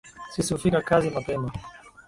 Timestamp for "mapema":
1.09-1.51